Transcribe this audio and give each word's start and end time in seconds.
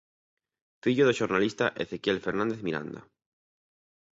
Fillo 0.83 1.03
do 1.07 1.17
xornalista 1.19 1.65
Ezequiel 1.83 2.23
Fernández 2.25 2.59
Miranda. 2.67 3.01